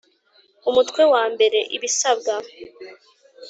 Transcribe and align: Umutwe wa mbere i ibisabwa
Umutwe 0.69 1.01
wa 1.13 1.23
mbere 1.33 1.59
i 1.63 1.67
ibisabwa 1.75 2.33